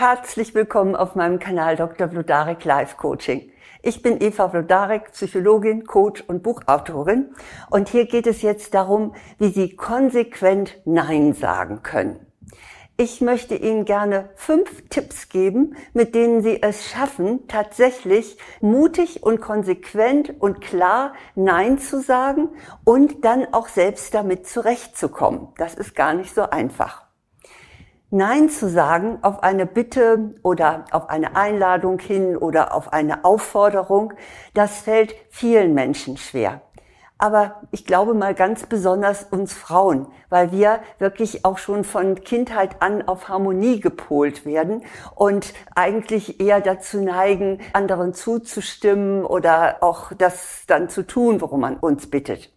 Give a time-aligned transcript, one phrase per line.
[0.00, 2.08] Herzlich willkommen auf meinem Kanal Dr.
[2.08, 3.52] Vlodarek Life Coaching.
[3.82, 7.34] Ich bin Eva Vlodarek, Psychologin, Coach und Buchautorin.
[7.68, 12.32] Und hier geht es jetzt darum, wie Sie konsequent Nein sagen können.
[12.96, 19.42] Ich möchte Ihnen gerne fünf Tipps geben, mit denen Sie es schaffen, tatsächlich mutig und
[19.42, 22.48] konsequent und klar Nein zu sagen
[22.84, 25.48] und dann auch selbst damit zurechtzukommen.
[25.58, 27.09] Das ist gar nicht so einfach.
[28.10, 34.14] Nein zu sagen auf eine Bitte oder auf eine Einladung hin oder auf eine Aufforderung,
[34.54, 36.60] das fällt vielen Menschen schwer
[37.20, 42.80] aber ich glaube mal ganz besonders uns Frauen, weil wir wirklich auch schon von Kindheit
[42.80, 44.82] an auf Harmonie gepolt werden
[45.14, 51.76] und eigentlich eher dazu neigen, anderen zuzustimmen oder auch das dann zu tun, worum man
[51.76, 52.50] uns bittet.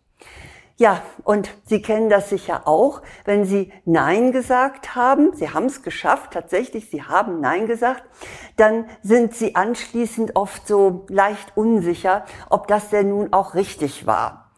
[0.77, 5.83] Ja, und Sie kennen das sicher auch, wenn Sie Nein gesagt haben, Sie haben es
[5.83, 8.03] geschafft, tatsächlich, Sie haben Nein gesagt,
[8.55, 14.51] dann sind Sie anschließend oft so leicht unsicher, ob das denn nun auch richtig war.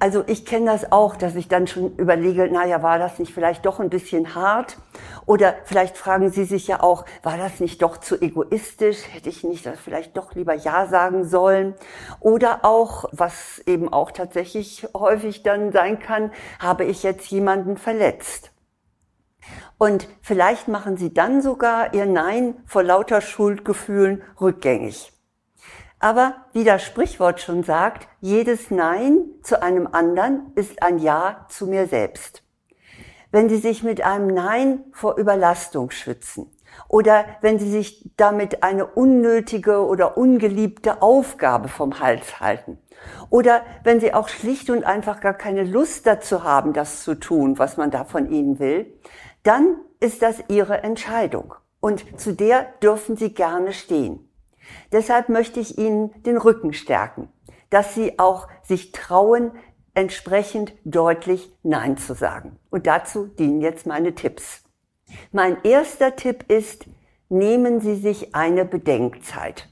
[0.00, 3.66] Also ich kenne das auch, dass ich dann schon überlege, naja, war das nicht vielleicht
[3.66, 4.78] doch ein bisschen hart?
[5.26, 8.98] Oder vielleicht fragen Sie sich ja auch, war das nicht doch zu egoistisch?
[9.12, 11.74] Hätte ich nicht das vielleicht doch lieber Ja sagen sollen?
[12.20, 18.52] Oder auch, was eben auch tatsächlich häufig dann sein kann, habe ich jetzt jemanden verletzt?
[19.78, 25.12] Und vielleicht machen Sie dann sogar Ihr Nein vor lauter Schuldgefühlen rückgängig.
[26.00, 31.66] Aber wie das Sprichwort schon sagt, jedes Nein zu einem anderen ist ein Ja zu
[31.66, 32.42] mir selbst.
[33.30, 36.50] Wenn Sie sich mit einem Nein vor Überlastung schützen
[36.88, 42.78] oder wenn Sie sich damit eine unnötige oder ungeliebte Aufgabe vom Hals halten
[43.28, 47.58] oder wenn Sie auch schlicht und einfach gar keine Lust dazu haben, das zu tun,
[47.58, 48.98] was man da von Ihnen will,
[49.42, 54.27] dann ist das Ihre Entscheidung und zu der dürfen Sie gerne stehen.
[54.92, 57.28] Deshalb möchte ich Ihnen den Rücken stärken,
[57.70, 59.52] dass Sie auch sich trauen,
[59.94, 62.58] entsprechend deutlich Nein zu sagen.
[62.70, 64.62] Und dazu dienen jetzt meine Tipps.
[65.32, 66.86] Mein erster Tipp ist,
[67.28, 69.68] nehmen Sie sich eine Bedenkzeit.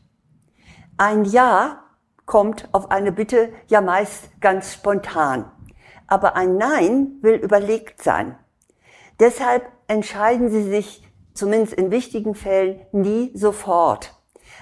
[0.97, 1.85] Ein Ja
[2.25, 5.51] kommt auf eine Bitte ja meist ganz spontan.
[6.09, 8.37] Aber ein Nein will überlegt sein.
[9.21, 11.03] Deshalb entscheiden Sie sich
[11.35, 14.16] zumindest in wichtigen Fällen nie sofort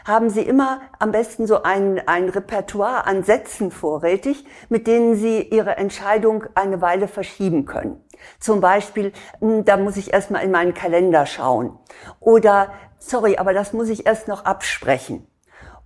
[0.04, 5.42] haben Sie immer am besten so ein, ein Repertoire an Sätzen vorrätig, mit denen Sie
[5.42, 8.02] Ihre Entscheidung eine Weile verschieben können.
[8.38, 11.78] Zum Beispiel, hm, da muss ich erstmal in meinen Kalender schauen.
[12.20, 15.26] Oder, sorry, aber das muss ich erst noch absprechen.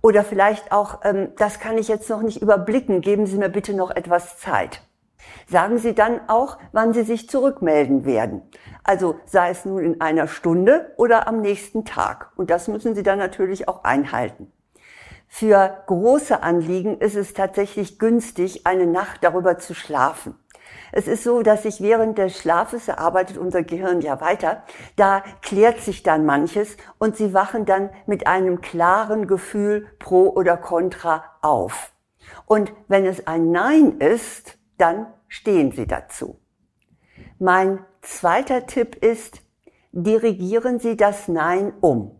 [0.01, 3.73] Oder vielleicht auch, ähm, das kann ich jetzt noch nicht überblicken, geben Sie mir bitte
[3.73, 4.81] noch etwas Zeit.
[5.47, 8.41] Sagen Sie dann auch, wann Sie sich zurückmelden werden.
[8.83, 12.31] Also sei es nun in einer Stunde oder am nächsten Tag.
[12.35, 14.51] Und das müssen Sie dann natürlich auch einhalten.
[15.27, 20.35] Für große Anliegen ist es tatsächlich günstig, eine Nacht darüber zu schlafen.
[20.91, 24.63] Es ist so, dass sich während des Schlafes, arbeitet unser Gehirn ja weiter,
[24.95, 30.57] da klärt sich dann manches und Sie wachen dann mit einem klaren Gefühl pro oder
[30.57, 31.93] contra auf.
[32.45, 36.39] Und wenn es ein Nein ist, dann stehen Sie dazu.
[37.37, 39.41] Mein zweiter Tipp ist,
[39.91, 42.19] dirigieren Sie das Nein um.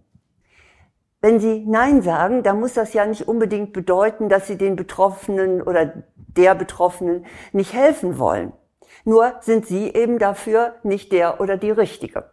[1.21, 5.61] Wenn Sie Nein sagen, dann muss das ja nicht unbedingt bedeuten, dass Sie den Betroffenen
[5.61, 8.53] oder der Betroffenen nicht helfen wollen.
[9.03, 12.31] Nur sind Sie eben dafür nicht der oder die Richtige.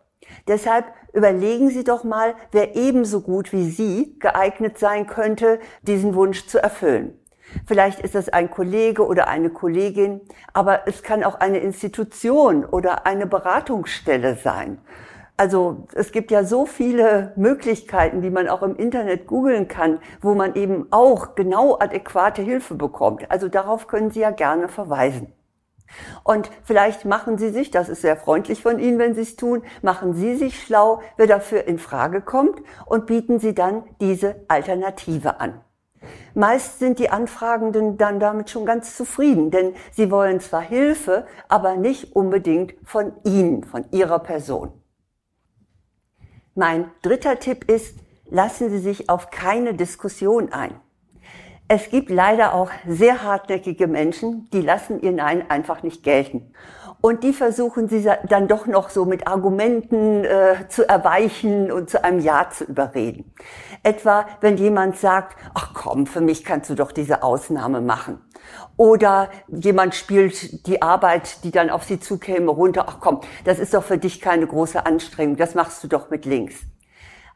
[0.49, 6.47] Deshalb überlegen Sie doch mal, wer ebenso gut wie Sie geeignet sein könnte, diesen Wunsch
[6.47, 7.19] zu erfüllen.
[7.67, 10.21] Vielleicht ist es ein Kollege oder eine Kollegin,
[10.53, 14.79] aber es kann auch eine Institution oder eine Beratungsstelle sein.
[15.39, 20.34] Also es gibt ja so viele Möglichkeiten, die man auch im Internet googeln kann, wo
[20.34, 23.31] man eben auch genau adäquate Hilfe bekommt.
[23.31, 25.33] Also darauf können Sie ja gerne verweisen.
[26.25, 29.63] Und vielleicht machen Sie sich, das ist sehr freundlich von Ihnen, wenn Sie es tun,
[29.83, 35.39] machen Sie sich schlau, wer dafür in Frage kommt und bieten Sie dann diese Alternative
[35.39, 35.60] an.
[36.35, 41.77] Meist sind die Anfragenden dann damit schon ganz zufrieden, denn sie wollen zwar Hilfe, aber
[41.77, 44.73] nicht unbedingt von Ihnen, von Ihrer Person.
[46.55, 47.99] Mein dritter Tipp ist,
[48.31, 50.81] lassen Sie sich auf keine Diskussion ein.
[51.69, 56.53] Es gibt leider auch sehr hartnäckige Menschen, die lassen ihr Nein einfach nicht gelten.
[57.07, 62.03] Und die versuchen sie dann doch noch so mit Argumenten äh, zu erweichen und zu
[62.03, 63.33] einem Ja zu überreden.
[63.85, 68.21] Etwa, wenn jemand sagt, ach komm, für mich kannst du doch diese Ausnahme machen.
[68.77, 72.87] Oder jemand spielt die Arbeit, die dann auf sie zukäme, runter.
[72.89, 76.25] Ach komm, das ist doch für dich keine große Anstrengung, das machst du doch mit
[76.25, 76.57] links.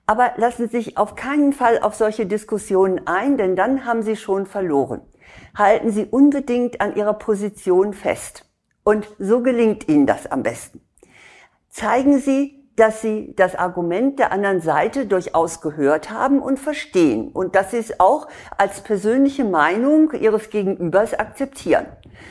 [0.05, 4.17] Aber lassen Sie sich auf keinen Fall auf solche Diskussionen ein, denn dann haben Sie
[4.17, 5.03] schon verloren.
[5.57, 8.50] Halten Sie unbedingt an Ihrer Position fest.
[8.85, 10.81] Und so gelingt Ihnen das am besten.
[11.69, 17.55] Zeigen Sie, dass sie das Argument der anderen Seite durchaus gehört haben und verstehen und
[17.55, 21.87] dass sie es auch als persönliche Meinung ihres Gegenübers akzeptieren.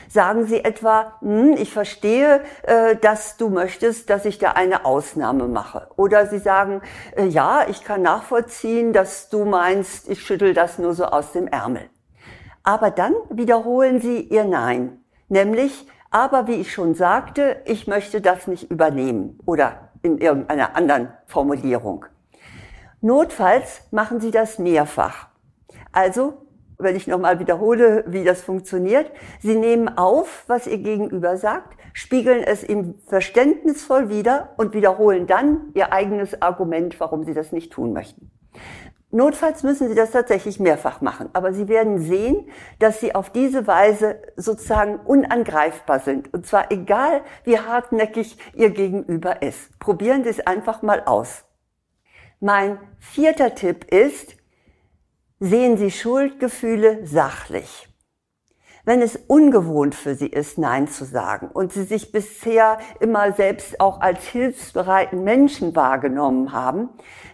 [0.08, 5.46] Sagen Sie etwa, hm, ich verstehe, äh, dass du möchtest, dass ich da eine Ausnahme
[5.46, 5.88] mache.
[5.96, 6.82] Oder Sie sagen,
[7.16, 11.46] äh, ja, ich kann nachvollziehen, dass du meinst, ich schüttel das nur so aus dem
[11.46, 11.88] Ärmel.
[12.64, 18.46] Aber dann wiederholen Sie Ihr Nein, nämlich, aber wie ich schon sagte, ich möchte das
[18.46, 22.06] nicht übernehmen oder in irgendeiner anderen Formulierung.
[23.00, 25.28] Notfalls machen Sie das mehrfach.
[25.92, 26.46] Also,
[26.78, 29.10] wenn ich nochmal wiederhole, wie das funktioniert,
[29.40, 35.70] Sie nehmen auf, was Ihr Gegenüber sagt, spiegeln es ihm verständnisvoll wieder und wiederholen dann
[35.74, 38.30] Ihr eigenes Argument, warum Sie das nicht tun möchten.
[39.12, 41.30] Notfalls müssen Sie das tatsächlich mehrfach machen.
[41.32, 42.48] Aber Sie werden sehen,
[42.78, 46.32] dass Sie auf diese Weise sozusagen unangreifbar sind.
[46.32, 49.78] Und zwar egal, wie hartnäckig Ihr Gegenüber ist.
[49.80, 51.44] Probieren Sie es einfach mal aus.
[52.38, 54.36] Mein vierter Tipp ist,
[55.40, 57.89] sehen Sie Schuldgefühle sachlich.
[58.90, 63.78] Wenn es ungewohnt für Sie ist, Nein zu sagen und Sie sich bisher immer selbst
[63.78, 66.88] auch als hilfsbereiten Menschen wahrgenommen haben,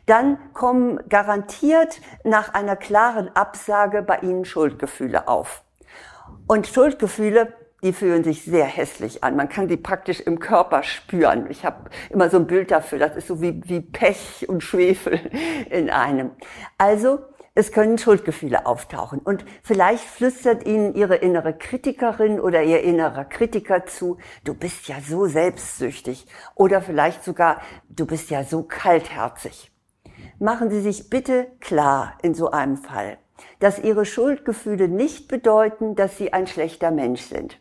[0.05, 5.65] dann kommen garantiert nach einer klaren Absage bei Ihnen Schuldgefühle auf.
[6.47, 9.35] Und Schuldgefühle, die fühlen sich sehr hässlich an.
[9.35, 11.47] Man kann sie praktisch im Körper spüren.
[11.49, 12.99] Ich habe immer so ein Bild dafür.
[12.99, 15.21] Das ist so wie, wie Pech und Schwefel
[15.71, 16.33] in einem.
[16.77, 17.21] Also
[17.57, 19.19] es können Schuldgefühle auftauchen.
[19.19, 24.97] Und vielleicht flüstert Ihnen Ihre innere Kritikerin oder Ihr innerer Kritiker zu, du bist ja
[25.01, 26.27] so selbstsüchtig.
[26.55, 29.73] Oder vielleicht sogar, du bist ja so kaltherzig
[30.39, 33.19] machen Sie sich bitte klar in so einem Fall,
[33.59, 37.59] dass Ihre Schuldgefühle nicht bedeuten, dass Sie ein schlechter Mensch sind.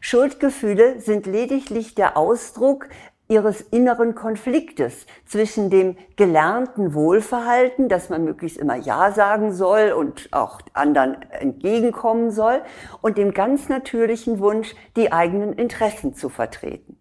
[0.00, 2.88] Schuldgefühle sind lediglich der Ausdruck
[3.28, 10.28] ihres inneren Konfliktes zwischen dem gelernten Wohlverhalten, dass man möglichst immer Ja sagen soll und
[10.32, 12.62] auch anderen entgegenkommen soll,
[13.00, 16.98] und dem ganz natürlichen Wunsch, die eigenen Interessen zu vertreten.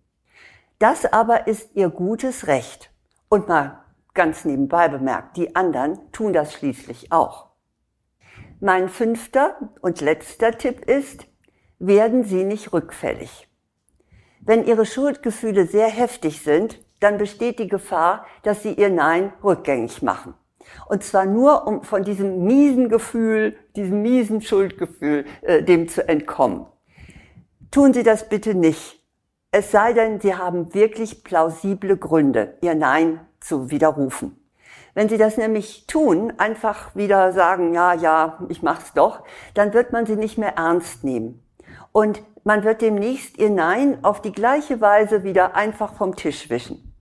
[0.80, 2.90] Das aber ist ihr gutes Recht.
[3.30, 3.84] Und mal
[4.14, 7.50] Ganz nebenbei bemerkt, die anderen tun das schließlich auch.
[8.60, 11.26] Mein fünfter und letzter Tipp ist,
[11.80, 13.50] werden Sie nicht rückfällig.
[14.46, 20.02] Wenn Ihre Schuldgefühle sehr heftig sind, dann besteht die Gefahr, dass Sie Ihr Nein rückgängig
[20.02, 20.34] machen.
[20.88, 26.66] Und zwar nur, um von diesem miesen Gefühl, diesem miesen Schuldgefühl, äh, dem zu entkommen.
[27.72, 29.02] Tun Sie das bitte nicht.
[29.52, 34.38] Es sei denn, Sie haben wirklich plausible Gründe, Ihr Nein zu widerrufen.
[34.94, 39.24] Wenn Sie das nämlich tun, einfach wieder sagen, ja, ja, ich mach's doch,
[39.54, 41.44] dann wird man Sie nicht mehr ernst nehmen.
[41.92, 46.94] Und man wird demnächst Ihr Nein auf die gleiche Weise wieder einfach vom Tisch wischen.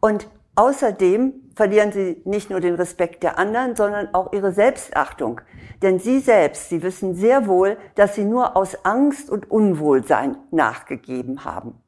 [0.00, 5.40] Und außerdem verlieren Sie nicht nur den Respekt der anderen, sondern auch Ihre Selbstachtung.
[5.82, 11.44] Denn Sie selbst, Sie wissen sehr wohl, dass Sie nur aus Angst und Unwohlsein nachgegeben
[11.44, 11.80] haben.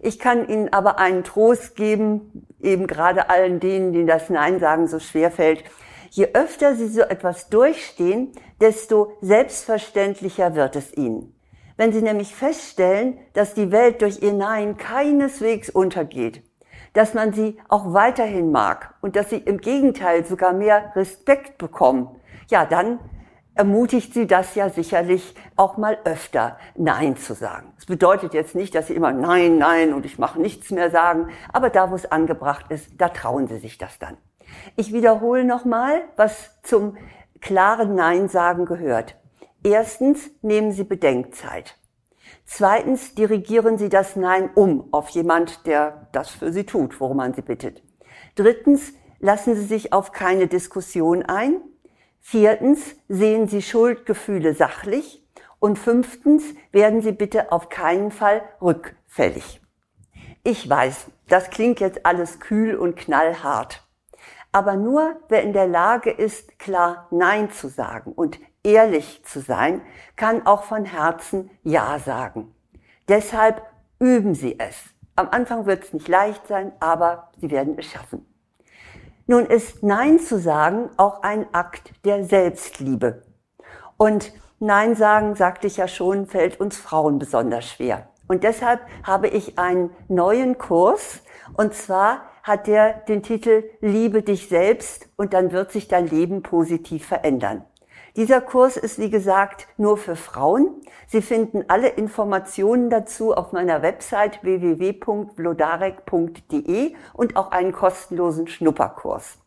[0.00, 4.86] Ich kann Ihnen aber einen Trost geben, eben gerade allen denen, denen das Nein sagen
[4.86, 5.64] so schwer fällt.
[6.10, 11.34] Je öfter Sie so etwas durchstehen, desto selbstverständlicher wird es Ihnen.
[11.82, 16.44] Wenn Sie nämlich feststellen, dass die Welt durch Ihr Nein keineswegs untergeht,
[16.92, 22.08] dass man sie auch weiterhin mag und dass sie im Gegenteil sogar mehr Respekt bekommen,
[22.48, 23.00] ja, dann
[23.56, 27.72] ermutigt sie das ja sicherlich auch mal öfter Nein zu sagen.
[27.74, 31.30] Das bedeutet jetzt nicht, dass sie immer Nein, Nein und ich mache nichts mehr sagen,
[31.52, 34.16] aber da, wo es angebracht ist, da trauen sie sich das dann.
[34.76, 36.96] Ich wiederhole nochmal, was zum
[37.40, 39.16] klaren Nein sagen gehört.
[39.64, 41.78] Erstens nehmen Sie Bedenkzeit.
[42.44, 47.32] Zweitens dirigieren Sie das Nein um auf jemand, der das für Sie tut, worum man
[47.34, 47.82] Sie bittet.
[48.34, 51.60] Drittens lassen Sie sich auf keine Diskussion ein.
[52.20, 55.24] Viertens, sehen Sie Schuldgefühle sachlich.
[55.60, 56.42] Und fünftens,
[56.72, 59.60] werden Sie bitte auf keinen Fall rückfällig.
[60.42, 63.86] Ich weiß, das klingt jetzt alles kühl und knallhart.
[64.52, 69.80] Aber nur wer in der Lage ist, klar Nein zu sagen und ehrlich zu sein,
[70.14, 72.54] kann auch von Herzen Ja sagen.
[73.08, 73.62] Deshalb
[73.98, 74.76] üben Sie es.
[75.16, 78.26] Am Anfang wird es nicht leicht sein, aber Sie werden es schaffen.
[79.26, 83.22] Nun ist Nein zu sagen auch ein Akt der Selbstliebe.
[83.96, 88.08] Und Nein sagen, sagte ich ja schon, fällt uns Frauen besonders schwer.
[88.28, 91.22] Und deshalb habe ich einen neuen Kurs,
[91.56, 96.42] und zwar hat der den Titel Liebe dich selbst und dann wird sich dein Leben
[96.42, 97.64] positiv verändern.
[98.16, 100.82] Dieser Kurs ist, wie gesagt, nur für Frauen.
[101.06, 109.38] Sie finden alle Informationen dazu auf meiner Website www.vlodarek.de und auch einen kostenlosen Schnupperkurs.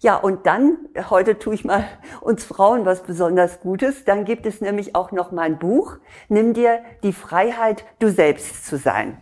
[0.00, 0.78] Ja, und dann,
[1.10, 1.84] heute tue ich mal
[2.20, 6.80] uns Frauen was besonders Gutes, dann gibt es nämlich auch noch mein Buch, Nimm dir
[7.02, 9.20] die Freiheit, du selbst zu sein.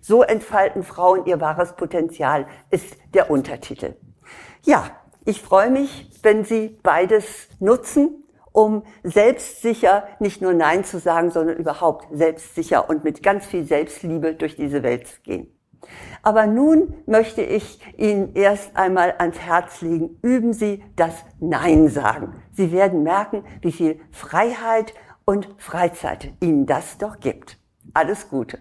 [0.00, 3.94] So entfalten Frauen ihr wahres Potenzial, ist der Untertitel.
[4.62, 4.90] Ja,
[5.24, 11.56] ich freue mich, wenn Sie beides nutzen, um selbstsicher nicht nur Nein zu sagen, sondern
[11.56, 15.54] überhaupt selbstsicher und mit ganz viel Selbstliebe durch diese Welt zu gehen.
[16.22, 22.42] Aber nun möchte ich Ihnen erst einmal ans Herz legen, üben Sie das Nein sagen.
[22.52, 24.92] Sie werden merken, wie viel Freiheit
[25.24, 27.58] und Freizeit Ihnen das doch gibt.
[27.94, 28.58] Alles Gute.